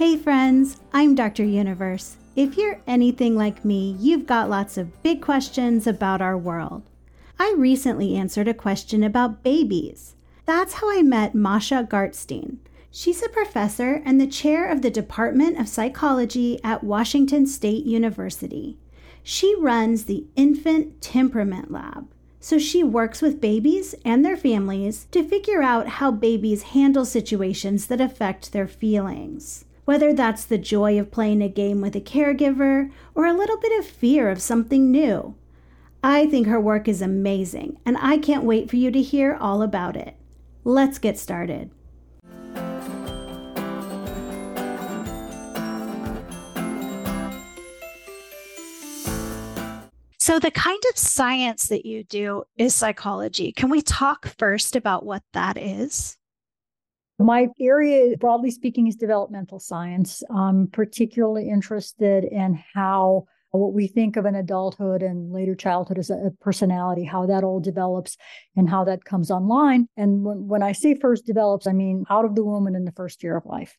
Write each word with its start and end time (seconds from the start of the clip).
Hey, 0.00 0.16
friends, 0.16 0.80
I'm 0.94 1.14
Dr. 1.14 1.44
Universe. 1.44 2.16
If 2.34 2.56
you're 2.56 2.80
anything 2.86 3.36
like 3.36 3.66
me, 3.66 3.96
you've 4.00 4.24
got 4.24 4.48
lots 4.48 4.78
of 4.78 5.02
big 5.02 5.20
questions 5.20 5.86
about 5.86 6.22
our 6.22 6.38
world. 6.38 6.84
I 7.38 7.54
recently 7.58 8.16
answered 8.16 8.48
a 8.48 8.54
question 8.54 9.04
about 9.04 9.42
babies. 9.42 10.14
That's 10.46 10.72
how 10.72 10.90
I 10.90 11.02
met 11.02 11.34
Masha 11.34 11.86
Gartstein. 11.86 12.60
She's 12.90 13.22
a 13.22 13.28
professor 13.28 14.00
and 14.06 14.18
the 14.18 14.26
chair 14.26 14.66
of 14.66 14.80
the 14.80 14.88
Department 14.88 15.60
of 15.60 15.68
Psychology 15.68 16.58
at 16.64 16.82
Washington 16.82 17.46
State 17.46 17.84
University. 17.84 18.78
She 19.22 19.54
runs 19.60 20.04
the 20.04 20.24
Infant 20.34 21.02
Temperament 21.02 21.70
Lab. 21.70 22.08
So 22.40 22.58
she 22.58 22.82
works 22.82 23.20
with 23.20 23.38
babies 23.38 23.94
and 24.02 24.24
their 24.24 24.38
families 24.38 25.08
to 25.10 25.22
figure 25.22 25.60
out 25.60 25.88
how 25.88 26.10
babies 26.10 26.62
handle 26.72 27.04
situations 27.04 27.88
that 27.88 28.00
affect 28.00 28.52
their 28.52 28.66
feelings. 28.66 29.66
Whether 29.90 30.12
that's 30.12 30.44
the 30.44 30.56
joy 30.56 31.00
of 31.00 31.10
playing 31.10 31.42
a 31.42 31.48
game 31.48 31.80
with 31.80 31.96
a 31.96 32.00
caregiver 32.00 32.92
or 33.16 33.26
a 33.26 33.32
little 33.32 33.56
bit 33.56 33.76
of 33.76 33.84
fear 33.84 34.30
of 34.30 34.40
something 34.40 34.88
new. 34.88 35.34
I 36.00 36.28
think 36.28 36.46
her 36.46 36.60
work 36.60 36.86
is 36.86 37.02
amazing, 37.02 37.80
and 37.84 37.96
I 38.00 38.18
can't 38.18 38.44
wait 38.44 38.70
for 38.70 38.76
you 38.76 38.92
to 38.92 39.02
hear 39.02 39.36
all 39.40 39.62
about 39.62 39.96
it. 39.96 40.14
Let's 40.62 41.00
get 41.00 41.18
started. 41.18 41.72
So, 50.20 50.38
the 50.38 50.52
kind 50.52 50.82
of 50.92 50.98
science 50.98 51.66
that 51.66 51.84
you 51.84 52.04
do 52.04 52.44
is 52.56 52.76
psychology. 52.76 53.50
Can 53.50 53.70
we 53.70 53.82
talk 53.82 54.28
first 54.38 54.76
about 54.76 55.04
what 55.04 55.24
that 55.32 55.58
is? 55.58 56.16
My 57.20 57.48
area, 57.60 58.16
broadly 58.16 58.50
speaking, 58.50 58.86
is 58.86 58.96
developmental 58.96 59.60
science. 59.60 60.22
I'm 60.34 60.68
particularly 60.68 61.50
interested 61.50 62.24
in 62.24 62.62
how 62.74 63.26
what 63.50 63.74
we 63.74 63.88
think 63.88 64.16
of 64.16 64.26
in 64.26 64.36
adulthood 64.36 65.02
and 65.02 65.32
later 65.32 65.54
childhood 65.54 65.98
as 65.98 66.08
a 66.08 66.30
personality, 66.40 67.04
how 67.04 67.26
that 67.26 67.44
all 67.44 67.60
develops 67.60 68.16
and 68.56 68.70
how 68.70 68.84
that 68.84 69.04
comes 69.04 69.30
online. 69.30 69.88
And 69.96 70.24
when, 70.24 70.48
when 70.48 70.62
I 70.62 70.72
say 70.72 70.94
first 70.94 71.26
develops, 71.26 71.66
I 71.66 71.72
mean 71.72 72.04
out 72.08 72.24
of 72.24 72.36
the 72.36 72.44
womb 72.44 72.66
and 72.66 72.76
in 72.76 72.84
the 72.84 72.92
first 72.92 73.22
year 73.22 73.36
of 73.36 73.44
life. 73.44 73.76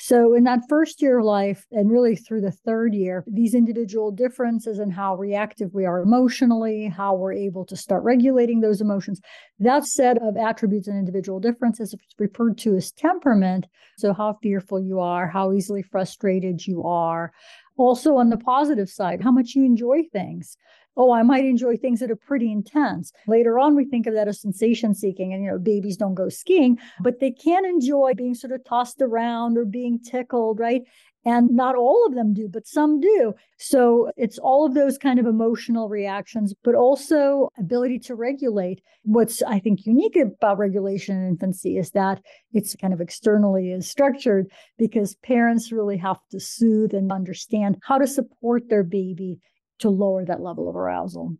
So, 0.00 0.32
in 0.32 0.44
that 0.44 0.60
first 0.68 1.02
year 1.02 1.18
of 1.18 1.24
life, 1.24 1.66
and 1.72 1.90
really 1.90 2.14
through 2.14 2.42
the 2.42 2.52
third 2.52 2.94
year, 2.94 3.24
these 3.26 3.52
individual 3.52 4.12
differences 4.12 4.78
in 4.78 4.92
how 4.92 5.16
reactive 5.16 5.74
we 5.74 5.86
are 5.86 6.00
emotionally, 6.00 6.86
how 6.86 7.16
we're 7.16 7.32
able 7.32 7.64
to 7.66 7.76
start 7.76 8.04
regulating 8.04 8.60
those 8.60 8.80
emotions, 8.80 9.20
that 9.58 9.84
set 9.84 10.22
of 10.22 10.36
attributes 10.36 10.86
and 10.86 10.96
individual 10.96 11.40
differences 11.40 11.94
is 11.94 12.00
referred 12.16 12.56
to 12.58 12.76
as 12.76 12.92
temperament. 12.92 13.66
So, 13.96 14.12
how 14.12 14.38
fearful 14.40 14.80
you 14.80 15.00
are, 15.00 15.26
how 15.26 15.52
easily 15.52 15.82
frustrated 15.82 16.64
you 16.64 16.84
are. 16.84 17.32
Also, 17.78 18.16
on 18.16 18.28
the 18.28 18.36
positive 18.36 18.90
side, 18.90 19.22
how 19.22 19.32
much 19.32 19.54
you 19.54 19.64
enjoy 19.64 20.02
things 20.12 20.58
oh, 20.98 21.12
I 21.12 21.22
might 21.22 21.44
enjoy 21.44 21.76
things 21.76 22.00
that 22.00 22.10
are 22.10 22.16
pretty 22.16 22.50
intense. 22.50 23.12
Later 23.28 23.58
on, 23.58 23.76
we 23.76 23.84
think 23.84 24.06
of 24.06 24.14
that 24.14 24.26
as 24.26 24.40
sensation 24.40 24.94
seeking. 24.94 25.32
And, 25.32 25.44
you 25.44 25.50
know, 25.50 25.58
babies 25.58 25.96
don't 25.96 26.14
go 26.16 26.28
skiing, 26.28 26.76
but 27.00 27.20
they 27.20 27.30
can 27.30 27.64
enjoy 27.64 28.14
being 28.14 28.34
sort 28.34 28.52
of 28.52 28.64
tossed 28.64 29.00
around 29.00 29.56
or 29.56 29.64
being 29.64 30.00
tickled, 30.00 30.58
right? 30.58 30.82
And 31.28 31.50
not 31.50 31.76
all 31.76 32.06
of 32.06 32.14
them 32.14 32.32
do, 32.32 32.48
but 32.48 32.66
some 32.66 33.00
do. 33.00 33.34
So 33.58 34.10
it's 34.16 34.38
all 34.38 34.64
of 34.64 34.72
those 34.72 34.96
kind 34.96 35.18
of 35.18 35.26
emotional 35.26 35.90
reactions, 35.90 36.54
but 36.64 36.74
also 36.74 37.50
ability 37.58 37.98
to 38.06 38.14
regulate. 38.14 38.80
What's 39.02 39.42
I 39.42 39.58
think 39.58 39.84
unique 39.84 40.16
about 40.16 40.56
regulation 40.56 41.18
in 41.18 41.28
infancy 41.28 41.76
is 41.76 41.90
that 41.90 42.22
it's 42.54 42.74
kind 42.76 42.94
of 42.94 43.02
externally 43.02 43.72
is 43.72 43.90
structured 43.90 44.50
because 44.78 45.16
parents 45.16 45.70
really 45.70 45.98
have 45.98 46.16
to 46.30 46.40
soothe 46.40 46.94
and 46.94 47.12
understand 47.12 47.76
how 47.82 47.98
to 47.98 48.06
support 48.06 48.70
their 48.70 48.82
baby 48.82 49.38
to 49.80 49.90
lower 49.90 50.24
that 50.24 50.40
level 50.40 50.66
of 50.70 50.76
arousal. 50.76 51.36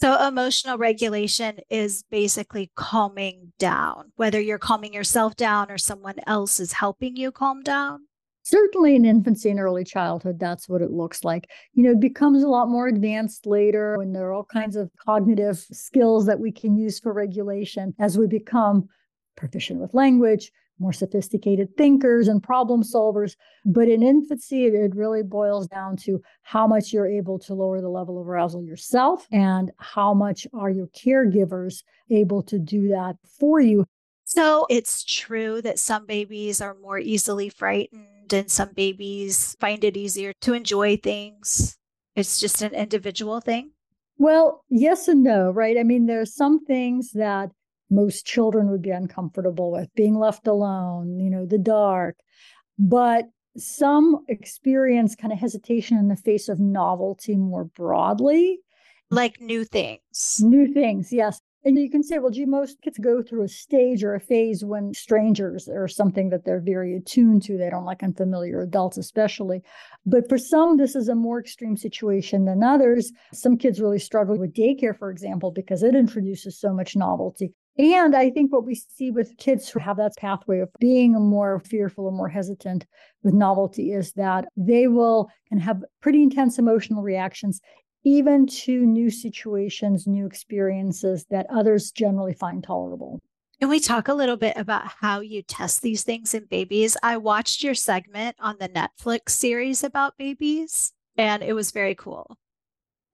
So, 0.00 0.26
emotional 0.26 0.78
regulation 0.78 1.60
is 1.70 2.02
basically 2.10 2.72
calming 2.74 3.52
down, 3.60 4.10
whether 4.16 4.40
you're 4.40 4.58
calming 4.58 4.92
yourself 4.92 5.36
down 5.36 5.70
or 5.70 5.78
someone 5.78 6.16
else 6.26 6.58
is 6.58 6.72
helping 6.72 7.14
you 7.14 7.30
calm 7.30 7.62
down. 7.62 8.00
Certainly 8.46 8.94
in 8.94 9.04
infancy 9.04 9.50
and 9.50 9.58
early 9.58 9.82
childhood, 9.82 10.38
that's 10.38 10.68
what 10.68 10.80
it 10.80 10.92
looks 10.92 11.24
like. 11.24 11.50
You 11.72 11.82
know, 11.82 11.90
it 11.90 11.98
becomes 11.98 12.44
a 12.44 12.48
lot 12.48 12.68
more 12.68 12.86
advanced 12.86 13.44
later 13.44 13.98
when 13.98 14.12
there 14.12 14.28
are 14.28 14.32
all 14.32 14.44
kinds 14.44 14.76
of 14.76 14.88
cognitive 15.04 15.58
skills 15.72 16.26
that 16.26 16.38
we 16.38 16.52
can 16.52 16.76
use 16.76 17.00
for 17.00 17.12
regulation 17.12 17.92
as 17.98 18.16
we 18.16 18.28
become 18.28 18.88
proficient 19.36 19.80
with 19.80 19.94
language, 19.94 20.52
more 20.78 20.92
sophisticated 20.92 21.76
thinkers 21.76 22.28
and 22.28 22.40
problem 22.40 22.84
solvers. 22.84 23.34
But 23.64 23.88
in 23.88 24.04
infancy, 24.04 24.66
it, 24.66 24.94
really 24.94 25.24
boils 25.24 25.66
down 25.66 25.96
to 26.04 26.22
how 26.42 26.68
much 26.68 26.92
you're 26.92 27.08
able 27.08 27.40
to 27.40 27.54
lower 27.54 27.80
the 27.80 27.88
level 27.88 28.20
of 28.20 28.28
arousal 28.28 28.62
yourself 28.62 29.26
and 29.32 29.72
how 29.78 30.14
much 30.14 30.46
are 30.54 30.70
your 30.70 30.86
caregivers 30.86 31.82
able 32.10 32.44
to 32.44 32.60
do 32.60 32.86
that 32.90 33.16
for 33.40 33.58
you. 33.58 33.86
So 34.22 34.66
it's 34.70 35.02
true 35.02 35.60
that 35.62 35.80
some 35.80 36.06
babies 36.06 36.60
are 36.60 36.76
more 36.80 37.00
easily 37.00 37.48
frightened 37.48 38.15
and 38.32 38.50
some 38.50 38.72
babies 38.74 39.56
find 39.60 39.84
it 39.84 39.96
easier 39.96 40.32
to 40.42 40.54
enjoy 40.54 40.96
things. 40.96 41.76
It's 42.14 42.40
just 42.40 42.62
an 42.62 42.74
individual 42.74 43.40
thing. 43.40 43.72
Well, 44.18 44.64
yes 44.70 45.08
and 45.08 45.22
no, 45.22 45.50
right? 45.50 45.76
I 45.76 45.82
mean, 45.82 46.06
there 46.06 46.20
are 46.20 46.26
some 46.26 46.64
things 46.64 47.12
that 47.12 47.50
most 47.90 48.26
children 48.26 48.70
would 48.70 48.82
be 48.82 48.90
uncomfortable 48.90 49.70
with 49.70 49.94
being 49.94 50.18
left 50.18 50.46
alone, 50.46 51.20
you 51.20 51.30
know, 51.30 51.46
the 51.46 51.58
dark. 51.58 52.16
But 52.78 53.26
some 53.56 54.24
experience 54.28 55.14
kind 55.14 55.32
of 55.32 55.38
hesitation 55.38 55.98
in 55.98 56.08
the 56.08 56.16
face 56.16 56.48
of 56.48 56.60
novelty 56.60 57.36
more 57.36 57.64
broadly. 57.64 58.60
Like 59.10 59.40
new 59.40 59.64
things. 59.64 60.40
New 60.40 60.72
things, 60.72 61.12
yes. 61.12 61.40
And 61.66 61.76
you 61.76 61.90
can 61.90 62.04
say, 62.04 62.20
well, 62.20 62.30
gee, 62.30 62.44
most 62.44 62.80
kids 62.80 62.96
go 62.96 63.24
through 63.24 63.42
a 63.42 63.48
stage 63.48 64.04
or 64.04 64.14
a 64.14 64.20
phase 64.20 64.64
when 64.64 64.94
strangers 64.94 65.68
are 65.68 65.88
something 65.88 66.30
that 66.30 66.44
they're 66.44 66.60
very 66.60 66.94
attuned 66.94 67.42
to. 67.42 67.58
They 67.58 67.68
don't 67.68 67.84
like 67.84 68.04
unfamiliar 68.04 68.60
adults, 68.60 68.98
especially. 68.98 69.62
But 70.06 70.28
for 70.28 70.38
some, 70.38 70.76
this 70.76 70.94
is 70.94 71.08
a 71.08 71.16
more 71.16 71.40
extreme 71.40 71.76
situation 71.76 72.44
than 72.44 72.62
others. 72.62 73.10
Some 73.34 73.58
kids 73.58 73.80
really 73.80 73.98
struggle 73.98 74.38
with 74.38 74.54
daycare, 74.54 74.96
for 74.96 75.10
example, 75.10 75.50
because 75.50 75.82
it 75.82 75.96
introduces 75.96 76.56
so 76.56 76.72
much 76.72 76.94
novelty. 76.94 77.52
And 77.78 78.14
I 78.14 78.30
think 78.30 78.52
what 78.52 78.64
we 78.64 78.76
see 78.76 79.10
with 79.10 79.36
kids 79.36 79.68
who 79.68 79.80
have 79.80 79.96
that 79.96 80.16
pathway 80.16 80.60
of 80.60 80.70
being 80.78 81.14
more 81.14 81.58
fearful 81.58 82.06
or 82.06 82.12
more 82.12 82.28
hesitant 82.28 82.86
with 83.24 83.34
novelty 83.34 83.92
is 83.92 84.12
that 84.12 84.46
they 84.56 84.86
will 84.86 85.28
can 85.48 85.58
have 85.58 85.82
pretty 86.00 86.22
intense 86.22 86.58
emotional 86.58 87.02
reactions 87.02 87.60
even 88.06 88.46
to 88.46 88.86
new 88.86 89.10
situations, 89.10 90.06
new 90.06 90.26
experiences 90.26 91.26
that 91.28 91.44
others 91.50 91.90
generally 91.90 92.32
find 92.32 92.62
tolerable. 92.62 93.20
Can 93.58 93.68
we 93.68 93.80
talk 93.80 94.06
a 94.06 94.14
little 94.14 94.36
bit 94.36 94.56
about 94.56 94.86
how 95.00 95.18
you 95.18 95.42
test 95.42 95.82
these 95.82 96.04
things 96.04 96.32
in 96.32 96.44
babies? 96.44 96.96
I 97.02 97.16
watched 97.16 97.64
your 97.64 97.74
segment 97.74 98.36
on 98.38 98.58
the 98.60 98.68
Netflix 98.68 99.30
series 99.30 99.82
about 99.82 100.16
babies, 100.16 100.92
and 101.18 101.42
it 101.42 101.54
was 101.54 101.72
very 101.72 101.96
cool. 101.96 102.38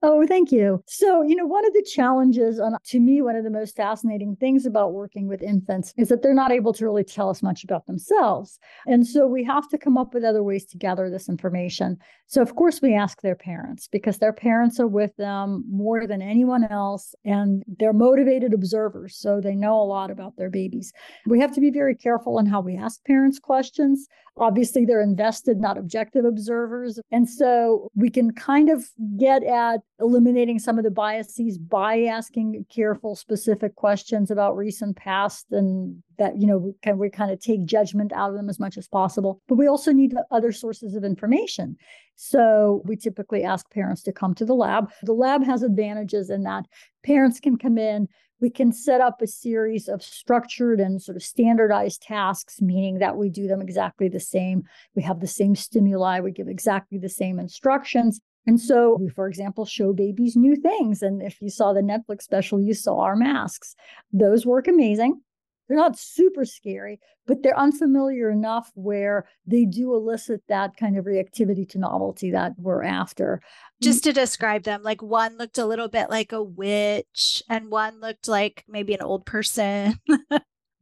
Oh, 0.05 0.27
thank 0.27 0.51
you. 0.51 0.83
So, 0.89 1.23
you 1.23 1.37
know, 1.37 1.47
one 1.47 1.65
of 1.65 1.73
the 1.75 1.87
challenges, 1.89 2.59
and 2.59 2.77
to 2.87 2.99
me, 2.99 3.23
one 3.23 3.37
of 3.37 3.45
the 3.45 3.51
most 3.51 3.77
fascinating 3.77 4.35
things 4.35 4.67
about 4.67 4.95
working 4.95 5.29
with 5.29 5.43
infants 5.43 5.95
is 5.97 6.09
that 6.09 6.23
they're 6.23 6.35
not 6.35 6.51
able 6.51 6.73
to 6.73 6.85
really 6.85 7.05
tell 7.05 7.31
us 7.31 7.41
much 7.41 7.63
about 7.63 7.87
themselves. 7.87 8.59
And 8.85 9.07
so 9.07 9.29
we 9.29 9.45
have 9.45 9.69
to 9.69 9.79
come 9.79 9.97
up 9.97 10.13
with 10.13 10.25
other 10.25 10.43
ways 10.43 10.65
to 10.67 10.77
gather 10.77 11.09
this 11.09 11.29
information. 11.29 11.99
So, 12.27 12.43
of 12.43 12.57
course, 12.57 12.83
we 12.83 12.97
ask 12.97 13.21
their 13.21 13.37
parents 13.37 13.87
because 13.87 14.19
their 14.19 14.33
parents 14.33 14.81
are 14.81 14.89
with 14.89 15.15
them 15.19 15.65
more 15.71 16.05
than 16.09 16.21
anyone 16.21 16.65
else, 16.65 17.15
and 17.25 17.63
they're 17.79 17.93
motivated 17.93 18.53
observers. 18.55 19.17
So 19.17 19.41
they 19.41 19.55
know 19.55 19.81
a 19.81 19.85
lot 19.85 20.11
about 20.11 20.37
their 20.37 20.51
babies. 20.51 20.93
We 21.27 21.39
have 21.39 21.55
to 21.55 21.61
be 21.61 21.71
very 21.71 21.95
careful 21.95 22.41
in 22.41 22.47
how 22.47 22.61
we 22.61 22.77
ask 22.77 23.05
parents 23.05 23.39
questions. 23.39 24.09
Obviously, 24.39 24.87
they're 24.87 25.03
invested, 25.03 25.59
not 25.59 25.77
objective 25.77 26.25
observers. 26.25 26.99
And 27.11 27.29
so 27.29 27.89
we 27.95 28.09
can 28.09 28.33
kind 28.33 28.71
of 28.71 28.87
get 29.19 29.45
at 29.45 29.81
eliminating 30.03 30.59
some 30.59 30.79
of 30.79 30.85
the 30.85 30.91
biases 30.91 31.57
by 31.59 32.03
asking 32.03 32.67
careful, 32.69 33.17
specific 33.17 33.75
questions 33.77 34.31
about 34.31 34.57
recent 34.57 34.97
past 34.97 35.47
and 35.51 36.03
that, 36.19 36.39
you 36.39 36.47
know, 36.47 36.75
kind, 36.83 36.99
we 36.99 37.09
kind 37.09 37.31
of 37.31 37.41
take 37.41 37.65
judgment 37.65 38.13
out 38.13 38.31
of 38.31 38.37
them 38.37 38.51
as 38.51 38.61
much 38.61 38.77
as 38.77 38.89
possible. 38.89 39.41
But 39.49 39.55
we 39.55 39.67
also 39.67 39.93
need 39.93 40.15
other 40.31 40.53
sources 40.53 40.95
of 40.95 41.05
information. 41.05 41.77
So 42.17 42.83
we 42.85 42.97
typically 42.97 43.43
ask 43.45 43.71
parents 43.71 44.03
to 44.03 44.13
come 44.13 44.35
to 44.35 44.45
the 44.45 44.55
lab. 44.55 44.91
The 45.03 45.15
lab 45.15 45.45
has 45.45 45.63
advantages 45.63 46.29
in 46.29 46.43
that 46.43 46.67
parents 47.03 47.41
can 47.41 47.57
come 47.57 47.79
in, 47.79 48.09
we 48.43 48.51
can 48.51 48.73
set 48.73 49.01
up 49.01 49.23
a 49.23 49.27
series 49.27 49.89
of 49.89 50.03
structured 50.03 50.81
and 50.81 51.01
sort 51.01 51.17
of 51.17 51.23
standardized 51.23 52.03
tasks, 52.03 52.61
meaning 52.61 52.99
that 52.99 53.17
we 53.17 53.31
do 53.31 53.47
them 53.47 53.63
exactly 53.63 54.09
the 54.09 54.19
same. 54.19 54.65
We 54.97 55.03
have 55.05 55.21
the 55.21 55.29
same 55.29 55.55
stimuli, 55.55 56.19
we 56.19 56.33
give 56.33 56.49
exactly 56.49 56.99
the 56.99 57.09
same 57.09 57.39
instructions. 57.39 58.21
And 58.47 58.61
so 58.61 58.95
mm-hmm. 58.95 59.05
we, 59.05 59.09
for 59.11 59.29
example, 59.29 59.65
show 59.65 59.93
babies 59.93 60.37
new 60.37 60.57
things. 60.57 61.03
And 61.03 61.23
if 61.23 61.41
you 61.41 61.51
saw 61.51 61.73
the 61.73 61.81
Netflix 61.81 62.23
special, 62.23 62.61
you 62.61 62.75
saw 62.75 63.01
our 63.01 63.17
masks. 63.17 63.75
Those 64.13 64.45
work 64.47 64.69
amazing. 64.69 65.21
they're 65.69 65.77
not 65.77 65.99
super 65.99 66.45
scary, 66.45 66.99
but 67.27 67.43
they're 67.43 67.59
unfamiliar 67.59 68.31
enough 68.31 68.71
where 68.75 69.27
they 69.47 69.65
do 69.65 69.95
elicit 69.95 70.43
that 70.49 70.77
kind 70.77 70.99
of 70.99 71.05
reactivity 71.05 71.69
to 71.71 71.79
novelty 71.79 72.31
that 72.33 72.53
we're 72.59 72.83
after. 72.83 73.41
Just 73.81 74.05
to 74.05 74.13
describe 74.13 74.65
them, 74.65 74.83
like 74.83 75.03
one 75.03 75.39
looked 75.39 75.59
a 75.59 75.67
little 75.67 75.89
bit 75.89 76.11
like 76.11 76.33
a 76.33 76.43
witch, 76.43 77.43
and 77.49 77.71
one 77.71 78.01
looked 78.01 78.29
like 78.29 78.65
maybe 78.69 78.93
an 78.95 79.03
old 79.03 79.25
person. 79.25 79.99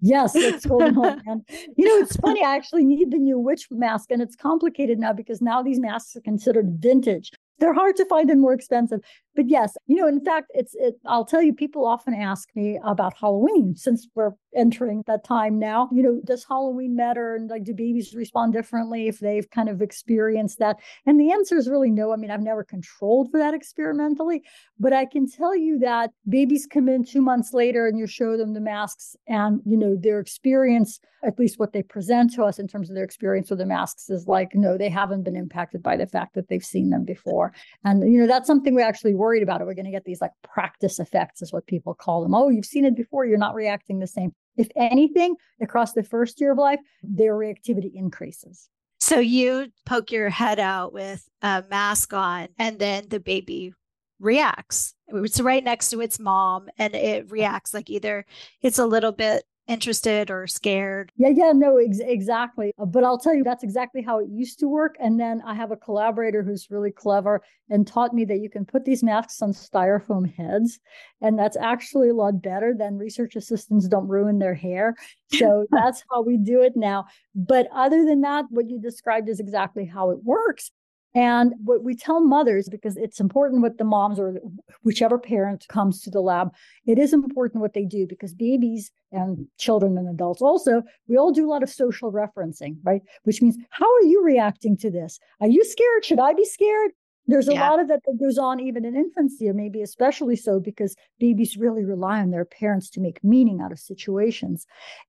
Yes, 0.00 0.34
it's 0.34 0.64
holding 0.64 0.96
on. 0.96 1.44
You 1.76 1.84
know, 1.86 2.04
it's 2.04 2.16
funny. 2.16 2.42
I 2.42 2.56
actually 2.56 2.84
need 2.84 3.10
the 3.10 3.18
new 3.18 3.38
witch 3.38 3.66
mask, 3.70 4.10
and 4.10 4.22
it's 4.22 4.36
complicated 4.36 4.98
now 4.98 5.12
because 5.12 5.42
now 5.42 5.62
these 5.62 5.78
masks 5.78 6.16
are 6.16 6.20
considered 6.22 6.78
vintage. 6.78 7.30
They're 7.60 7.74
hard 7.74 7.96
to 7.96 8.04
find 8.06 8.30
and 8.30 8.40
more 8.40 8.52
expensive. 8.54 9.00
But 9.40 9.48
yes, 9.48 9.74
you 9.86 9.96
know, 9.96 10.06
in 10.06 10.22
fact, 10.22 10.50
it's 10.50 10.74
it. 10.74 10.96
I'll 11.06 11.24
tell 11.24 11.40
you, 11.40 11.54
people 11.54 11.86
often 11.86 12.12
ask 12.12 12.50
me 12.54 12.78
about 12.84 13.16
Halloween 13.18 13.74
since 13.74 14.06
we're 14.14 14.32
entering 14.54 15.02
that 15.06 15.24
time 15.24 15.58
now. 15.58 15.88
You 15.92 16.02
know, 16.02 16.20
does 16.26 16.44
Halloween 16.44 16.94
matter? 16.94 17.36
And 17.36 17.48
like, 17.48 17.64
do 17.64 17.72
babies 17.72 18.14
respond 18.14 18.52
differently 18.52 19.08
if 19.08 19.18
they've 19.18 19.48
kind 19.48 19.70
of 19.70 19.80
experienced 19.80 20.58
that? 20.58 20.76
And 21.06 21.18
the 21.18 21.32
answer 21.32 21.56
is 21.56 21.70
really 21.70 21.90
no. 21.90 22.12
I 22.12 22.16
mean, 22.16 22.30
I've 22.30 22.42
never 22.42 22.62
controlled 22.62 23.30
for 23.30 23.38
that 23.38 23.54
experimentally, 23.54 24.42
but 24.78 24.92
I 24.92 25.06
can 25.06 25.26
tell 25.26 25.56
you 25.56 25.78
that 25.78 26.10
babies 26.28 26.66
come 26.70 26.90
in 26.90 27.02
two 27.02 27.22
months 27.22 27.54
later 27.54 27.86
and 27.86 27.98
you 27.98 28.06
show 28.06 28.36
them 28.36 28.52
the 28.52 28.60
masks, 28.60 29.16
and 29.26 29.62
you 29.64 29.78
know, 29.78 29.96
their 29.96 30.20
experience, 30.20 31.00
at 31.24 31.38
least 31.38 31.58
what 31.58 31.72
they 31.72 31.82
present 31.82 32.34
to 32.34 32.42
us 32.42 32.58
in 32.58 32.68
terms 32.68 32.90
of 32.90 32.94
their 32.94 33.04
experience 33.04 33.48
with 33.48 33.60
the 33.60 33.66
masks, 33.66 34.10
is 34.10 34.26
like, 34.26 34.54
no, 34.54 34.76
they 34.76 34.90
haven't 34.90 35.22
been 35.22 35.36
impacted 35.36 35.82
by 35.82 35.96
the 35.96 36.06
fact 36.06 36.34
that 36.34 36.48
they've 36.48 36.64
seen 36.64 36.90
them 36.90 37.04
before. 37.04 37.54
And 37.84 38.12
you 38.12 38.20
know, 38.20 38.26
that's 38.26 38.46
something 38.46 38.74
we 38.74 38.82
actually 38.82 39.14
worried 39.30 39.44
about. 39.44 39.60
it. 39.60 39.64
We're 39.64 39.74
going 39.74 39.84
to 39.84 39.92
get 39.92 40.04
these 40.04 40.20
like 40.20 40.32
practice 40.42 40.98
effects, 40.98 41.40
is 41.40 41.52
what 41.52 41.66
people 41.68 41.94
call 41.94 42.22
them? 42.22 42.34
Oh, 42.34 42.48
you've 42.48 42.64
seen 42.64 42.84
it 42.84 42.96
before, 42.96 43.24
you're 43.24 43.38
not 43.38 43.54
reacting 43.54 44.00
the 44.00 44.08
same. 44.08 44.32
If 44.56 44.68
anything, 44.74 45.36
across 45.62 45.92
the 45.92 46.02
first 46.02 46.40
year 46.40 46.50
of 46.50 46.58
life, 46.58 46.80
their 47.04 47.34
reactivity 47.34 47.94
increases. 47.94 48.68
So 48.98 49.20
you 49.20 49.68
poke 49.86 50.10
your 50.10 50.30
head 50.30 50.58
out 50.58 50.92
with 50.92 51.28
a 51.42 51.62
mask 51.70 52.12
on, 52.12 52.48
and 52.58 52.80
then 52.80 53.04
the 53.08 53.20
baby 53.20 53.72
reacts. 54.18 54.94
It's 55.06 55.40
right 55.40 55.62
next 55.62 55.90
to 55.90 56.00
its 56.00 56.18
mom, 56.18 56.68
and 56.76 56.96
it 56.96 57.30
reacts 57.30 57.72
like 57.72 57.88
either 57.88 58.26
it's 58.62 58.80
a 58.80 58.86
little 58.86 59.12
bit 59.12 59.44
interested 59.70 60.30
or 60.30 60.48
scared. 60.48 61.12
Yeah, 61.16 61.28
yeah, 61.28 61.52
no, 61.54 61.76
ex- 61.78 62.00
exactly. 62.00 62.72
Uh, 62.76 62.84
but 62.86 63.04
I'll 63.04 63.18
tell 63.18 63.34
you, 63.34 63.44
that's 63.44 63.62
exactly 63.62 64.02
how 64.02 64.18
it 64.18 64.28
used 64.28 64.58
to 64.58 64.66
work. 64.66 64.96
And 64.98 65.18
then 65.18 65.40
I 65.46 65.54
have 65.54 65.70
a 65.70 65.76
collaborator 65.76 66.42
who's 66.42 66.70
really 66.70 66.90
clever 66.90 67.42
and 67.70 67.86
taught 67.86 68.12
me 68.12 68.24
that 68.24 68.40
you 68.40 68.50
can 68.50 68.64
put 68.64 68.84
these 68.84 69.04
masks 69.04 69.40
on 69.40 69.52
styrofoam 69.52 70.30
heads. 70.34 70.80
And 71.20 71.38
that's 71.38 71.56
actually 71.56 72.08
a 72.08 72.14
lot 72.14 72.42
better 72.42 72.74
than 72.76 72.98
research 72.98 73.36
assistants 73.36 73.86
don't 73.86 74.08
ruin 74.08 74.40
their 74.40 74.54
hair. 74.54 74.96
So 75.28 75.66
that's 75.70 76.02
how 76.10 76.22
we 76.22 76.36
do 76.36 76.62
it 76.62 76.72
now. 76.74 77.06
But 77.36 77.68
other 77.72 78.04
than 78.04 78.22
that, 78.22 78.46
what 78.50 78.68
you 78.68 78.80
described 78.80 79.28
is 79.28 79.38
exactly 79.38 79.84
how 79.84 80.10
it 80.10 80.24
works. 80.24 80.72
And 81.14 81.54
what 81.64 81.82
we 81.82 81.96
tell 81.96 82.20
mothers, 82.20 82.68
because 82.68 82.96
it's 82.96 83.18
important 83.18 83.62
what 83.62 83.78
the 83.78 83.84
moms 83.84 84.18
or 84.18 84.40
whichever 84.82 85.18
parent 85.18 85.66
comes 85.68 86.00
to 86.02 86.10
the 86.10 86.20
lab, 86.20 86.52
it 86.86 86.98
is 86.98 87.12
important 87.12 87.60
what 87.60 87.74
they 87.74 87.84
do 87.84 88.06
because 88.06 88.32
babies 88.32 88.92
and 89.10 89.46
children 89.58 89.98
and 89.98 90.08
adults 90.08 90.40
also, 90.40 90.82
we 91.08 91.16
all 91.16 91.32
do 91.32 91.46
a 91.46 91.50
lot 91.50 91.64
of 91.64 91.70
social 91.70 92.12
referencing, 92.12 92.76
right? 92.84 93.02
Which 93.24 93.42
means, 93.42 93.56
how 93.70 93.86
are 93.86 94.04
you 94.04 94.22
reacting 94.24 94.76
to 94.78 94.90
this? 94.90 95.18
Are 95.40 95.48
you 95.48 95.64
scared? 95.64 96.04
Should 96.04 96.20
I 96.20 96.32
be 96.32 96.44
scared? 96.44 96.92
There's 97.30 97.48
a 97.48 97.54
yeah. 97.54 97.70
lot 97.70 97.80
of 97.80 97.88
that 97.88 98.00
that 98.06 98.18
goes 98.20 98.38
on 98.38 98.60
even 98.60 98.84
in 98.84 98.96
infancy, 98.96 99.48
or 99.48 99.54
maybe 99.54 99.82
especially 99.82 100.36
so 100.36 100.58
because 100.58 100.96
babies 101.18 101.56
really 101.56 101.84
rely 101.84 102.20
on 102.20 102.30
their 102.30 102.44
parents 102.44 102.90
to 102.90 103.00
make 103.00 103.22
meaning 103.22 103.60
out 103.60 103.72
of 103.72 103.78
situations. 103.78 104.66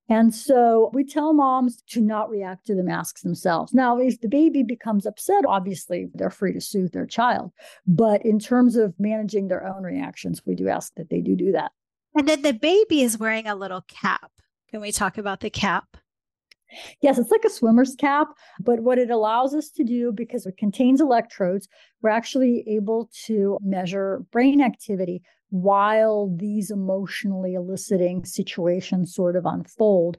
And 0.08 0.34
so 0.34 0.92
we 0.94 1.04
tell 1.04 1.34
moms 1.34 1.82
to 1.90 2.02
not 2.02 2.30
react 2.30 2.68
to 2.68 2.76
the 2.76 2.84
masks 2.84 3.22
themselves. 3.22 3.74
Now, 3.74 3.98
if 3.98 4.22
the 4.22 4.30
baby 4.30 4.64
becomes 4.64 5.06
upset, 5.06 5.46
obviously 5.48 6.10
they're 6.14 6.30
free 6.30 6.54
to 6.54 6.62
soothe 6.62 6.92
their 6.92 7.06
child. 7.06 7.52
But 7.88 8.26
in 8.26 8.40
terms 8.40 8.76
of 8.76 8.94
managing 9.00 9.48
their 9.48 9.66
own 9.66 9.84
reactions, 9.84 10.46
we 10.46 10.56
do 10.56 10.70
ask 10.70 10.94
that 10.96 11.10
they 11.10 11.22
do 11.22 11.36
do 11.36 11.52
that. 11.54 11.72
And 12.14 12.28
then 12.28 12.42
the 12.42 12.54
baby 12.54 13.02
is 13.02 13.18
wearing 13.18 13.48
a 13.48 13.56
little 13.56 13.82
cap. 13.88 14.32
Can 14.70 14.82
we 14.82 14.92
talk 14.92 15.18
about 15.18 15.40
the 15.40 15.50
cap? 15.50 15.98
Yes, 17.02 17.18
it's 17.18 17.32
like 17.32 17.44
a 17.46 17.50
swimmer's 17.50 17.96
cap, 17.96 18.28
but 18.60 18.82
what 18.82 18.98
it 18.98 19.10
allows 19.10 19.54
us 19.54 19.70
to 19.72 19.84
do, 19.84 20.12
because 20.12 20.46
it 20.46 20.58
contains 20.58 21.02
electrodes, 21.02 21.68
we're 22.02 22.10
actually 22.10 22.64
able 22.68 23.10
to 23.26 23.58
measure 23.62 24.24
brain 24.32 24.62
activity 24.62 25.22
while 25.50 26.34
these 26.38 26.72
emotionally 26.72 27.54
eliciting 27.54 28.24
situations 28.24 29.14
sort 29.14 29.36
of 29.36 29.46
unfold. 29.46 30.18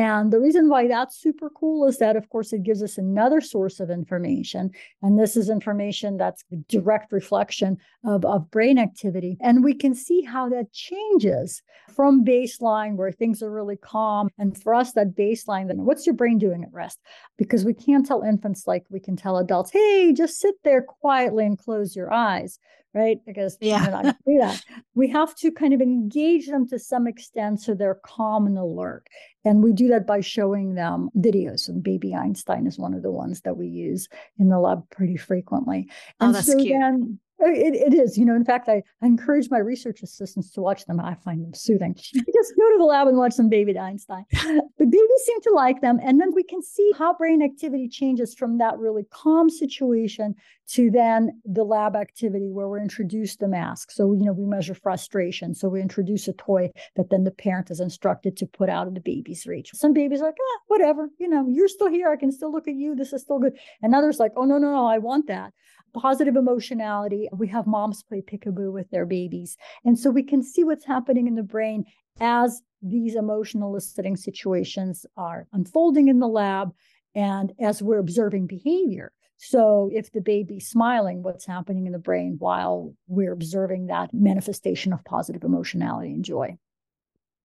And 0.00 0.32
the 0.32 0.40
reason 0.40 0.70
why 0.70 0.88
that's 0.88 1.20
super 1.20 1.50
cool 1.50 1.86
is 1.86 1.98
that, 1.98 2.16
of 2.16 2.26
course, 2.30 2.54
it 2.54 2.62
gives 2.62 2.82
us 2.82 2.96
another 2.96 3.42
source 3.42 3.80
of 3.80 3.90
information. 3.90 4.70
And 5.02 5.18
this 5.18 5.36
is 5.36 5.50
information 5.50 6.16
that's 6.16 6.42
a 6.50 6.56
direct 6.70 7.12
reflection 7.12 7.76
of, 8.02 8.24
of 8.24 8.50
brain 8.50 8.78
activity. 8.78 9.36
And 9.42 9.62
we 9.62 9.74
can 9.74 9.94
see 9.94 10.22
how 10.22 10.48
that 10.48 10.72
changes 10.72 11.60
from 11.94 12.24
baseline, 12.24 12.96
where 12.96 13.12
things 13.12 13.42
are 13.42 13.50
really 13.50 13.76
calm. 13.76 14.30
And 14.38 14.56
for 14.56 14.74
us, 14.74 14.92
that 14.92 15.14
baseline, 15.14 15.68
then 15.68 15.84
what's 15.84 16.06
your 16.06 16.14
brain 16.14 16.38
doing 16.38 16.64
at 16.64 16.72
rest? 16.72 16.98
Because 17.36 17.66
we 17.66 17.74
can't 17.74 18.06
tell 18.06 18.22
infants 18.22 18.66
like 18.66 18.86
we 18.88 19.00
can 19.00 19.16
tell 19.16 19.36
adults, 19.36 19.70
hey, 19.70 20.14
just 20.14 20.40
sit 20.40 20.54
there 20.64 20.80
quietly 20.80 21.44
and 21.44 21.58
close 21.58 21.94
your 21.94 22.10
eyes 22.10 22.58
right? 22.94 23.18
Because 23.24 23.56
yeah. 23.60 23.86
are 23.86 23.90
not 23.90 24.02
going 24.02 24.14
to 24.14 24.20
do 24.26 24.38
that. 24.40 24.64
We 24.94 25.08
have 25.08 25.34
to 25.36 25.50
kind 25.50 25.72
of 25.72 25.80
engage 25.80 26.48
them 26.48 26.68
to 26.68 26.78
some 26.78 27.06
extent 27.06 27.60
so 27.60 27.74
they're 27.74 28.00
calm 28.04 28.46
and 28.46 28.58
alert. 28.58 29.06
And 29.44 29.62
we 29.62 29.72
do 29.72 29.88
that 29.88 30.06
by 30.06 30.20
showing 30.20 30.74
them 30.74 31.08
videos. 31.16 31.68
And 31.68 31.82
Baby 31.82 32.14
Einstein 32.14 32.66
is 32.66 32.78
one 32.78 32.94
of 32.94 33.02
the 33.02 33.10
ones 33.10 33.42
that 33.42 33.56
we 33.56 33.66
use 33.66 34.08
in 34.38 34.48
the 34.48 34.58
lab 34.58 34.88
pretty 34.90 35.16
frequently. 35.16 35.88
Oh, 36.20 36.26
and 36.26 36.34
that's 36.34 36.46
so 36.46 36.56
cute. 36.58 36.78
Then, 36.78 37.18
uh, 37.42 37.48
it, 37.48 37.74
it 37.74 37.94
is, 37.94 38.18
you 38.18 38.24
know. 38.26 38.34
In 38.34 38.44
fact, 38.44 38.68
I, 38.68 38.82
I 39.00 39.06
encourage 39.06 39.48
my 39.50 39.58
research 39.58 40.02
assistants 40.02 40.50
to 40.50 40.60
watch 40.60 40.84
them. 40.84 41.00
I 41.00 41.14
find 41.14 41.42
them 41.42 41.54
soothing. 41.54 41.94
just 41.94 42.56
go 42.56 42.70
to 42.70 42.76
the 42.78 42.84
lab 42.84 43.08
and 43.08 43.16
watch 43.16 43.32
some 43.32 43.48
Baby 43.48 43.78
Einstein. 43.78 44.26
But 44.30 44.90
babies 44.90 45.24
seem 45.24 45.40
to 45.42 45.52
like 45.52 45.80
them, 45.80 45.98
and 46.02 46.20
then 46.20 46.34
we 46.34 46.42
can 46.42 46.62
see 46.62 46.92
how 46.98 47.14
brain 47.14 47.42
activity 47.42 47.88
changes 47.88 48.34
from 48.34 48.58
that 48.58 48.78
really 48.78 49.04
calm 49.10 49.48
situation 49.48 50.34
to 50.72 50.90
then 50.90 51.40
the 51.44 51.64
lab 51.64 51.96
activity 51.96 52.50
where 52.50 52.68
we're 52.68 52.80
introduced 52.80 53.40
the 53.40 53.48
mask. 53.48 53.90
So 53.90 54.12
you 54.12 54.24
know 54.24 54.32
we 54.32 54.46
measure 54.46 54.74
frustration. 54.74 55.54
So 55.54 55.68
we 55.68 55.80
introduce 55.80 56.28
a 56.28 56.32
toy 56.32 56.70
that 56.96 57.10
then 57.10 57.24
the 57.24 57.30
parent 57.30 57.70
is 57.70 57.80
instructed 57.80 58.36
to 58.36 58.46
put 58.46 58.68
out 58.68 58.86
of 58.86 58.94
the 58.94 59.00
baby's 59.00 59.46
reach. 59.46 59.70
Some 59.74 59.92
babies 59.92 60.20
are 60.20 60.26
like, 60.26 60.36
ah, 60.40 60.60
whatever. 60.68 61.08
You 61.18 61.28
know, 61.28 61.46
you're 61.48 61.68
still 61.68 61.90
here. 61.90 62.10
I 62.10 62.16
can 62.16 62.30
still 62.30 62.52
look 62.52 62.68
at 62.68 62.74
you. 62.74 62.94
This 62.94 63.12
is 63.12 63.22
still 63.22 63.38
good. 63.38 63.58
And 63.82 63.94
others 63.94 64.18
like, 64.18 64.32
oh 64.36 64.44
no, 64.44 64.58
no, 64.58 64.70
no, 64.70 64.86
I 64.86 64.98
want 64.98 65.26
that 65.26 65.52
positive 65.92 66.36
emotionality. 66.36 67.28
We 67.32 67.48
have 67.48 67.66
moms 67.66 68.02
play 68.02 68.22
peekaboo 68.22 68.72
with 68.72 68.90
their 68.90 69.06
babies. 69.06 69.56
And 69.84 69.98
so 69.98 70.10
we 70.10 70.22
can 70.22 70.42
see 70.42 70.64
what's 70.64 70.84
happening 70.84 71.26
in 71.26 71.34
the 71.34 71.42
brain 71.42 71.84
as 72.20 72.62
these 72.82 73.14
emotional 73.16 73.70
eliciting 73.70 74.16
situations 74.16 75.04
are 75.16 75.46
unfolding 75.52 76.08
in 76.08 76.18
the 76.18 76.28
lab 76.28 76.72
and 77.14 77.52
as 77.60 77.82
we're 77.82 77.98
observing 77.98 78.46
behavior. 78.46 79.12
So, 79.42 79.88
if 79.90 80.12
the 80.12 80.20
baby's 80.20 80.68
smiling, 80.68 81.22
what's 81.22 81.46
happening 81.46 81.86
in 81.86 81.92
the 81.92 81.98
brain 81.98 82.36
while 82.38 82.94
we're 83.08 83.32
observing 83.32 83.86
that 83.86 84.12
manifestation 84.12 84.92
of 84.92 85.02
positive 85.04 85.44
emotionality 85.44 86.12
and 86.12 86.22
joy? 86.22 86.58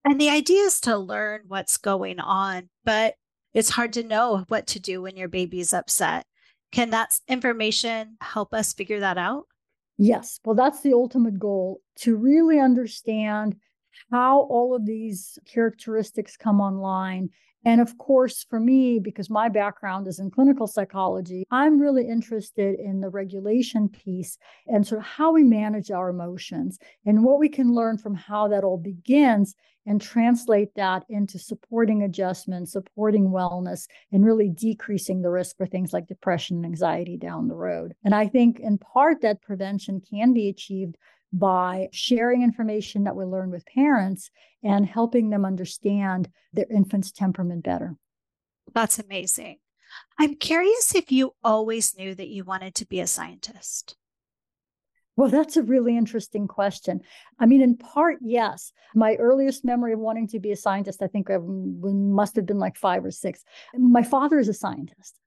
And 0.03 0.19
the 0.19 0.29
idea 0.29 0.63
is 0.63 0.81
to 0.81 0.97
learn 0.97 1.43
what's 1.47 1.77
going 1.77 2.19
on, 2.19 2.69
but 2.83 3.15
it's 3.53 3.69
hard 3.69 3.93
to 3.93 4.03
know 4.03 4.43
what 4.49 4.67
to 4.67 4.79
do 4.81 5.03
when 5.03 5.15
your 5.15 5.29
baby's 5.29 5.73
upset. 5.73 6.25
Can 6.73 6.89
that 6.89 7.17
information 7.29 8.17
help 8.19 8.53
us 8.53 8.73
figure 8.73 8.99
that 8.99 9.17
out? 9.17 9.45
Yes. 9.97 10.41
Well, 10.43 10.55
that's 10.55 10.81
the 10.81 10.91
ultimate 10.91 11.39
goal 11.39 11.79
to 11.99 12.17
really 12.17 12.59
understand 12.59 13.55
how 14.11 14.41
all 14.41 14.75
of 14.75 14.85
these 14.85 15.39
characteristics 15.45 16.35
come 16.35 16.59
online. 16.59 17.29
And 17.65 17.81
of 17.81 17.97
course, 17.97 18.45
for 18.47 18.59
me, 18.59 18.99
because 18.99 19.29
my 19.29 19.49
background 19.49 20.07
is 20.07 20.19
in 20.19 20.29
clinical 20.29 20.67
psychology, 20.67 21.45
I'm 21.49 21.79
really 21.79 22.07
interested 22.07 22.79
in 22.79 23.01
the 23.01 23.09
regulation 23.09 23.89
piece 23.89 24.37
and 24.67 24.85
sort 24.85 25.01
of 25.01 25.07
how 25.07 25.33
we 25.33 25.43
manage 25.43 25.89
our 25.89 26.09
emotions 26.09 26.77
and 27.05 27.23
what 27.23 27.39
we 27.39 27.49
can 27.49 27.73
learn 27.73 27.97
from 27.97 28.13
how 28.13 28.47
that 28.49 28.63
all 28.63 28.77
begins 28.77 29.55
and 29.87 30.01
translate 30.01 30.73
that 30.75 31.03
into 31.09 31.37
supporting 31.37 32.03
adjustment, 32.03 32.69
supporting 32.69 33.29
wellness, 33.29 33.87
and 34.11 34.25
really 34.25 34.49
decreasing 34.49 35.21
the 35.21 35.29
risk 35.29 35.57
for 35.57 35.65
things 35.65 35.93
like 35.93 36.07
depression 36.07 36.57
and 36.57 36.65
anxiety 36.65 37.17
down 37.17 37.47
the 37.47 37.55
road. 37.55 37.93
And 38.03 38.13
I 38.13 38.27
think 38.27 38.59
in 38.59 38.77
part 38.77 39.21
that 39.21 39.41
prevention 39.41 40.01
can 40.01 40.33
be 40.33 40.49
achieved 40.49 40.97
by 41.37 41.89
sharing 41.91 42.43
information 42.43 43.03
that 43.03 43.15
we 43.15 43.25
learn 43.25 43.51
with 43.51 43.65
parents 43.65 44.29
and 44.63 44.85
helping 44.85 45.29
them 45.29 45.43
understand 45.43 46.29
their 46.53 46.65
infant's 46.71 47.11
temperament 47.11 47.63
better. 47.63 47.95
That's 48.73 48.99
amazing. 48.99 49.57
I'm 50.17 50.35
curious 50.35 50.95
if 50.95 51.11
you 51.11 51.33
always 51.43 51.97
knew 51.97 52.15
that 52.15 52.29
you 52.29 52.45
wanted 52.45 52.73
to 52.75 52.87
be 52.87 53.01
a 53.01 53.07
scientist. 53.07 53.97
Well, 55.17 55.29
that's 55.29 55.57
a 55.57 55.63
really 55.63 55.97
interesting 55.97 56.47
question. 56.47 57.01
I 57.37 57.45
mean, 57.45 57.61
in 57.61 57.77
part, 57.77 58.17
yes. 58.21 58.71
My 58.95 59.15
earliest 59.15 59.65
memory 59.65 59.91
of 59.91 59.99
wanting 59.99 60.27
to 60.29 60.39
be 60.39 60.51
a 60.51 60.57
scientist, 60.57 61.01
I 61.01 61.07
think 61.07 61.29
um, 61.29 61.81
I 61.85 61.91
must 61.91 62.35
have 62.37 62.45
been 62.45 62.59
like 62.59 62.77
five 62.77 63.03
or 63.03 63.11
six. 63.11 63.43
My 63.73 64.03
father 64.03 64.39
is 64.39 64.49
a 64.49 64.53
scientist. 64.53 65.19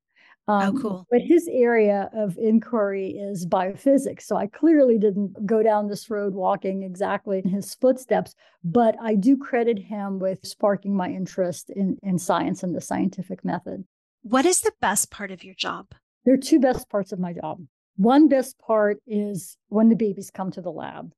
Oh, 0.49 0.53
um, 0.55 0.77
oh, 0.77 0.81
cool. 0.81 1.07
But 1.11 1.21
his 1.21 1.49
area 1.53 2.09
of 2.15 2.37
inquiry 2.39 3.11
is 3.11 3.47
biophysics. 3.47 4.23
So 4.23 4.37
I 4.37 4.47
clearly 4.47 4.99
didn't 4.99 5.47
go 5.47 5.63
down 5.63 5.89
this 5.89 6.09
road 6.09 6.35
walking 6.35 6.83
exactly 6.83 7.43
in 7.45 7.51
his 7.51 7.75
footsteps, 7.75 8.35
but 8.65 8.97
I 9.01 9.15
do 9.15 9.37
credit 9.37 9.79
him 9.79 10.19
with 10.19 10.47
sparking 10.47 10.97
my 10.97 11.09
interest 11.09 11.71
in, 11.71 11.99
in 12.03 12.19
science 12.19 12.63
and 12.63 12.75
the 12.75 12.81
scientific 12.81 13.45
method. 13.45 13.85
What 14.23 14.47
is 14.47 14.63
the 14.63 14.73
best 14.81 15.11
part 15.11 15.31
of 15.31 15.45
your 15.45 15.55
job? 15.55 15.93
There 16.25 16.35
are 16.35 16.39
two 16.39 16.61
best 16.61 16.89
parts 16.89 17.13
of 17.13 17.19
my 17.19 17.35
job. 17.35 17.61
One 17.97 18.29
best 18.29 18.59
part 18.59 18.99
is 19.07 19.57
when 19.69 19.89
the 19.89 19.97
babies 19.97 20.31
come 20.31 20.51
to 20.53 20.63
the 20.63 20.71
lab. 20.71 21.13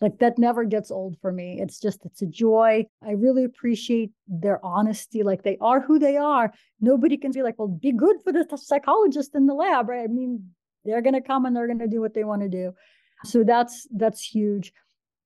Like 0.00 0.18
that 0.20 0.38
never 0.38 0.64
gets 0.64 0.90
old 0.90 1.16
for 1.20 1.30
me. 1.30 1.60
It's 1.60 1.78
just, 1.78 2.04
it's 2.06 2.22
a 2.22 2.26
joy. 2.26 2.86
I 3.06 3.12
really 3.12 3.44
appreciate 3.44 4.12
their 4.26 4.64
honesty. 4.64 5.22
Like 5.22 5.42
they 5.42 5.58
are 5.60 5.80
who 5.80 5.98
they 5.98 6.16
are. 6.16 6.52
Nobody 6.80 7.18
can 7.18 7.32
be 7.32 7.42
like, 7.42 7.58
well, 7.58 7.68
be 7.68 7.92
good 7.92 8.16
for 8.24 8.32
the 8.32 8.46
psychologist 8.56 9.34
in 9.34 9.46
the 9.46 9.54
lab, 9.54 9.88
right? 9.88 10.04
I 10.04 10.06
mean, 10.06 10.50
they're 10.84 11.02
going 11.02 11.14
to 11.14 11.20
come 11.20 11.44
and 11.44 11.54
they're 11.54 11.66
going 11.66 11.80
to 11.80 11.86
do 11.86 12.00
what 12.00 12.14
they 12.14 12.24
want 12.24 12.40
to 12.42 12.48
do. 12.48 12.72
So 13.24 13.44
that's, 13.44 13.86
that's 13.94 14.22
huge. 14.22 14.72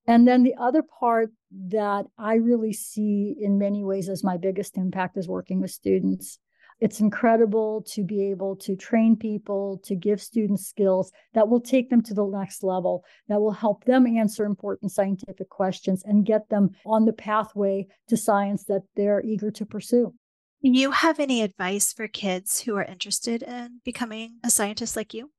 And 0.07 0.27
then 0.27 0.43
the 0.43 0.57
other 0.61 0.83
part 0.83 1.31
that 1.69 2.07
I 2.19 2.35
really 2.35 2.73
see 2.73 3.37
in 3.41 3.59
many 3.59 3.85
ways 3.85 4.09
as 4.09 4.25
my 4.25 4.37
biggest 4.37 4.77
impact 4.77 5.17
is 5.17 5.29
working 5.29 5.61
with 5.61 5.71
students. 5.71 6.39
It's 6.81 7.01
incredible 7.01 7.83
to 7.93 8.05
be 8.05 8.31
able 8.31 8.57
to 8.57 8.77
train 8.77 9.17
people, 9.17 9.81
to 9.85 9.95
give 9.95 10.21
students 10.21 10.67
skills 10.67 11.13
that 11.33 11.49
will 11.49 11.61
take 11.61 11.91
them 11.91 12.03
to 12.03 12.15
the 12.15 12.27
next 12.27 12.63
level, 12.63 13.05
that 13.29 13.41
will 13.41 13.53
help 13.53 13.85
them 13.85 14.07
answer 14.07 14.45
important 14.45 14.93
scientific 14.93 15.49
questions 15.49 16.03
and 16.05 16.27
get 16.27 16.49
them 16.49 16.71
on 16.85 17.05
the 17.05 17.13
pathway 17.13 17.87
to 18.09 18.17
science 18.17 18.65
that 18.65 18.83
they're 18.97 19.25
eager 19.25 19.51
to 19.51 19.65
pursue. 19.65 20.15
You 20.61 20.93
have 20.93 21.21
any 21.21 21.43
advice 21.43 21.93
for 21.93 22.09
kids 22.09 22.63
who 22.63 22.75
are 22.77 22.85
interested 22.85 23.43
in 23.43 23.81
becoming 23.85 24.37
a 24.43 24.51
scientist 24.51 24.97
like 24.97 25.13
you? 25.13 25.31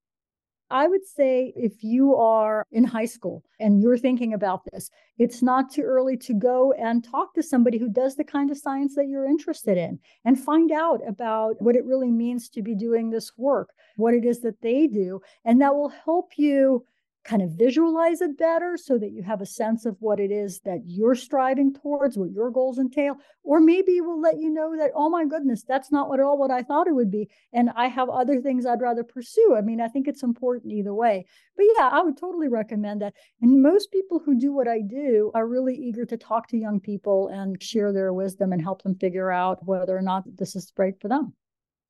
I 0.70 0.88
would 0.88 1.06
say 1.06 1.54
if 1.56 1.84
you 1.84 2.16
are 2.16 2.66
in 2.72 2.84
high 2.84 3.06
school 3.06 3.44
and 3.60 3.82
you're 3.82 3.98
thinking 3.98 4.34
about 4.34 4.62
this, 4.72 4.90
it's 5.20 5.42
not 5.42 5.72
too 5.72 5.84
early 5.84 6.18
to 6.18 6.34
go 6.34 6.74
and 6.74 7.04
talk 7.04 7.34
to 7.36 7.44
somebody 7.44 7.78
who 7.78 7.88
does 7.88 8.16
the 8.16 8.24
kind 8.24 8.50
of 8.50 8.58
science 8.58 8.96
that 8.96 9.08
you're 9.08 9.26
interested 9.26 9.78
in 9.78 10.00
and 10.26 10.40
find 10.40 10.72
out 10.72 11.02
about 11.08 11.62
what 11.62 11.76
it 11.76 11.86
really 11.86 12.12
means 12.12 12.50
to 12.50 12.64
be 12.64 12.74
doing 12.74 13.10
this 13.10 13.32
work, 13.38 13.70
what 13.98 14.16
it 14.16 14.26
is 14.26 14.42
that 14.42 14.62
they 14.62 14.88
do. 14.88 15.22
And 15.44 15.62
that 15.62 15.76
will 15.76 15.90
help 15.90 16.32
you 16.38 16.84
kind 17.26 17.42
of 17.42 17.50
visualize 17.52 18.22
it 18.22 18.38
better 18.38 18.78
so 18.78 19.00
that 19.00 19.12
you 19.12 19.24
have 19.24 19.42
a 19.42 19.46
sense 19.46 19.86
of 19.86 19.98
what 20.00 20.20
it 20.20 20.32
is 20.32 20.60
that 20.60 20.82
you're 20.86 21.16
striving 21.16 21.74
towards, 21.74 22.18
what 22.18 22.32
your 22.32 22.52
goals 22.52 22.78
entail. 22.78 23.16
Or 23.44 23.60
maybe 23.60 23.94
it 23.94 24.06
will 24.06 24.22
let 24.22 24.38
you 24.38 24.52
know 24.52 24.78
that, 24.78 24.92
oh 24.94 25.10
my 25.10 25.26
goodness, 25.26 25.64
that's 25.68 25.92
not 25.92 26.14
at 26.14 26.20
all 26.20 26.38
what 26.38 26.52
I 26.52 26.62
thought 26.62 26.88
it 26.88 26.94
would 26.94 27.10
be. 27.10 27.28
And 27.52 27.72
I 27.76 27.88
have 27.88 28.10
other 28.10 28.40
things 28.42 28.66
I'd 28.66 28.82
rather 28.82 29.04
pursue. 29.04 29.56
I 29.58 29.62
mean, 29.62 29.82
I 29.82 29.88
think 29.88 30.08
it's 30.08 30.22
important 30.22 30.72
either 30.72 30.94
way. 30.94 31.26
But 31.58 31.66
yeah, 31.76 31.90
I 31.92 32.04
would 32.04 32.18
totally 32.18 32.48
recommend 32.48 33.02
that. 33.02 33.16
And 33.42 33.62
most 33.62 33.92
people 33.92 34.22
who 34.24 34.40
do 34.40 34.54
what 34.54 34.68
I 34.68 34.82
do 34.82 35.32
are 35.34 35.48
really 35.48 35.76
eager 35.76 36.06
to 36.06 36.18
talk 36.18 36.48
to 36.50 36.58
young 36.58 36.80
people 36.80 37.30
and 37.30 37.62
share 37.62 37.92
their 37.92 38.14
wisdom 38.14 38.54
and 38.54 38.62
help 38.62 38.84
them 38.84 38.96
figure 38.96 39.32
out 39.32 39.66
whether 39.66 39.98
or 39.98 40.04
not 40.04 40.24
this 40.38 40.56
is 40.56 40.72
right 40.78 40.94
for 41.02 41.08
them. 41.08 41.34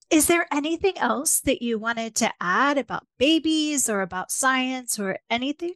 Is 0.09 0.27
there 0.27 0.45
anything 0.51 0.97
else 0.97 1.39
that 1.41 1.61
you 1.61 1.79
wanted 1.79 2.15
to 2.15 2.31
add 2.39 2.77
about 2.77 3.07
babies 3.17 3.89
or 3.89 4.01
about 4.01 4.31
science 4.31 4.99
or 4.99 5.17
anything? 5.29 5.73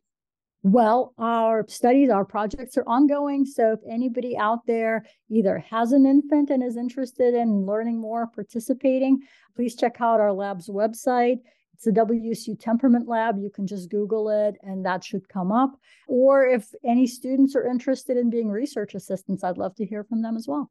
Well, 0.61 1.13
our 1.17 1.65
studies, 1.69 2.09
our 2.09 2.25
projects 2.25 2.77
are 2.77 2.83
ongoing. 2.85 3.45
So 3.45 3.73
if 3.73 3.79
anybody 3.89 4.37
out 4.37 4.65
there 4.67 5.05
either 5.29 5.57
has 5.59 5.93
an 5.93 6.05
infant 6.05 6.49
and 6.49 6.61
is 6.61 6.75
interested 6.75 7.33
in 7.33 7.65
learning 7.65 7.99
more, 7.99 8.27
participating, 8.27 9.21
please 9.55 9.75
check 9.75 9.97
out 10.01 10.19
our 10.19 10.33
lab's 10.33 10.67
website. 10.67 11.39
It's 11.73 11.85
the 11.85 11.91
WSU 11.91 12.59
Temperament 12.59 13.07
Lab. 13.07 13.37
You 13.39 13.49
can 13.49 13.65
just 13.65 13.89
Google 13.89 14.29
it 14.29 14.57
and 14.61 14.85
that 14.85 15.01
should 15.01 15.29
come 15.29 15.51
up. 15.51 15.79
Or 16.09 16.45
if 16.45 16.67
any 16.85 17.07
students 17.07 17.55
are 17.55 17.65
interested 17.65 18.17
in 18.17 18.29
being 18.29 18.49
research 18.49 18.95
assistants, 18.95 19.45
I'd 19.45 19.57
love 19.57 19.75
to 19.75 19.85
hear 19.85 20.03
from 20.03 20.21
them 20.21 20.35
as 20.35 20.45
well. 20.45 20.69